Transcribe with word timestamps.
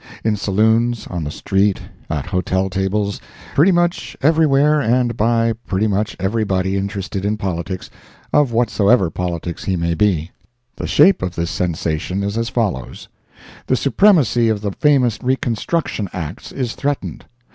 In 0.23 0.35
saloons, 0.35 1.05
on 1.05 1.23
the 1.25 1.29
street, 1.29 1.79
at 2.09 2.25
hotel 2.25 2.71
tables—pretty 2.71 3.71
much 3.71 4.17
everywhere 4.19 4.81
and 4.81 5.15
by 5.15 5.53
pretty 5.67 5.85
much 5.85 6.15
everybody 6.19 6.75
interested 6.75 7.23
in 7.23 7.37
politics, 7.37 7.91
of 8.33 8.51
whatsoever 8.51 9.11
politics 9.11 9.65
he 9.65 9.75
may 9.75 9.93
be. 9.93 10.31
The 10.77 10.87
shape 10.87 11.21
of 11.21 11.35
this 11.35 11.51
sensation 11.51 12.23
is 12.23 12.35
as 12.35 12.49
follows: 12.49 13.09
The 13.67 13.75
supremacy 13.75 14.49
of 14.49 14.61
the 14.61 14.71
famous 14.71 15.19
Reconstruction 15.21 16.09
Acts 16.13 16.51
is 16.51 16.73
threatened. 16.73 17.25